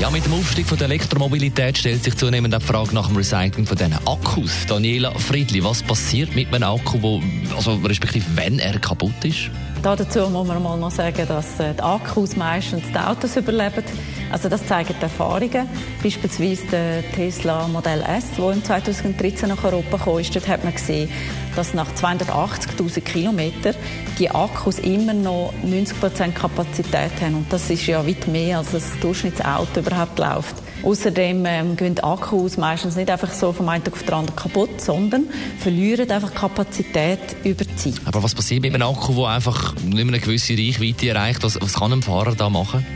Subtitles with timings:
[0.00, 3.66] ja, mit dem Aufstieg von der Elektromobilität stellt sich zunehmend die Frage nach dem Recycling
[3.66, 4.66] von diesen Akkus.
[4.66, 7.20] Daniela Friedli, was passiert mit einem Akku, wo,
[7.56, 9.50] also respektive wenn er kaputt ist?
[9.82, 13.84] Dazu muss man mal noch sagen, dass äh, die Akkus meistens die Autos überleben.
[14.30, 15.68] Also das zeigen die Erfahrungen.
[16.02, 20.74] Beispielsweise der Tesla Modell S, der im 2013 nach Europa kam, ist, dort hat man
[20.74, 21.08] gesehen,
[21.54, 23.74] dass nach 280.000 Kilometern
[24.18, 27.36] die Akkus immer noch 90% Kapazität haben.
[27.36, 30.56] Und das ist ja weit mehr, als das Durchschnittsauto überhaupt läuft.
[30.82, 34.80] Außerdem ähm, gehen Akkus meistens nicht einfach so vom einen Tag auf den anderen kaputt,
[34.80, 35.28] sondern
[35.58, 38.00] verlieren einfach Kapazität über die Zeit.
[38.04, 41.42] Aber was passiert mit einem Akku, der einfach nicht mehr eine gewisse Reichweite erreicht?
[41.42, 42.86] Was, was kann ein Fahrer da machen?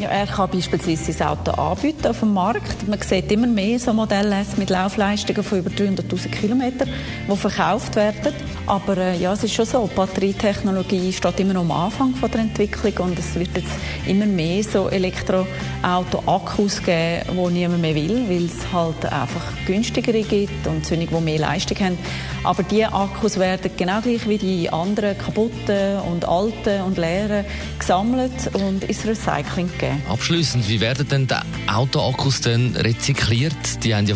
[0.00, 2.88] Ja, er kann beispielsweise sein Auto anbieten auf dem Markt.
[2.88, 6.88] Man sieht immer mehr so Modelle mit Laufleistungen von über 300.000 Kilometern,
[7.30, 8.32] die verkauft werden.
[8.66, 12.40] Aber äh, ja, es ist schon so, Batterietechnologie steht immer noch am Anfang von der
[12.40, 13.70] Entwicklung und es wird jetzt
[14.06, 20.66] immer mehr so Elektroauto-Akkus geben, die niemand mehr will, weil es halt einfach günstigere gibt
[20.66, 21.98] und solche, die mehr Leistung haben.
[22.42, 27.44] Aber diese Akkus werden genau gleich wie die anderen kaputten und alten und leeren
[27.78, 30.02] gesammelt und ins Recycling gegeben geben.
[30.08, 33.84] Abschließend, wie werden denn die Autoakkus denn rezykliert?
[33.84, 34.14] Die haben ja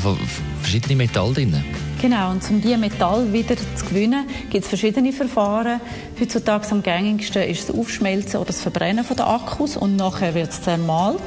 [0.61, 1.65] verschiedene Metalle drin.
[2.01, 5.81] Genau, und um diese Metall wieder zu gewinnen, gibt es verschiedene Verfahren.
[6.21, 10.63] Heutzutage am gängigsten ist das Aufschmelzen oder das Verbrennen der Akkus und nachher wird es
[10.63, 11.21] zermalt.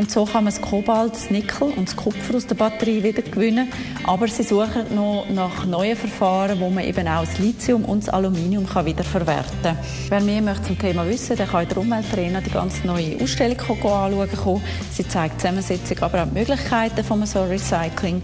[0.00, 3.20] Und so kann man das Kobalt, das Nickel und das Kupfer aus der Batterie wieder
[3.20, 3.70] gewinnen.
[4.04, 8.08] Aber sie suchen noch nach neuen Verfahren, wo man eben auch das Lithium und das
[8.08, 9.78] Aluminium wieder verwerten kann.
[10.08, 13.60] Wer mehr möchte zum Thema wissen, der kann in der Umwelttrainer die ganz neue Ausstellung
[13.60, 14.62] anschauen.
[14.90, 18.22] Sie zeigt die Zusammensetzung, aber auch die Möglichkeiten von so Recycling.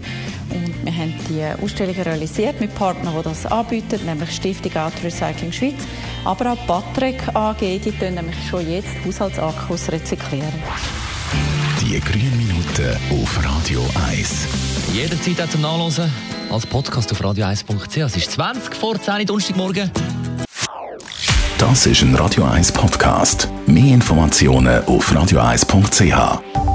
[0.49, 5.51] Und wir haben die Ausstellung realisiert mit Partnern, die das anbieten, nämlich Stiftung Auto Recycling
[5.51, 5.85] Schweiz,
[6.25, 10.63] aber auch Patrick AG, die nämlich schon jetzt Haushaltsakkus rezyklieren.
[11.87, 14.45] Die grünen Minuten auf Radio 1.
[14.93, 16.11] Jederzeit auch zum Nachlesen
[16.51, 17.95] als Podcast auf radio1.ch.
[17.95, 19.89] Es ist 20 vor 10 Donnerstagmorgen.
[21.57, 23.47] Das ist ein Radio 1 Podcast.
[23.67, 26.66] Mehr Informationen auf radio1.ch.